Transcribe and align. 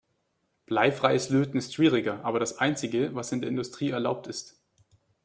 Bleifreies 0.65 1.29
Löten 1.29 1.59
ist 1.59 1.75
schwieriger, 1.75 2.25
aber 2.25 2.39
das 2.39 2.57
einzige, 2.57 3.13
was 3.13 3.31
in 3.31 3.41
der 3.41 3.51
Industrie 3.51 3.91
erlaubt 3.91 4.25
ist. 4.25 4.59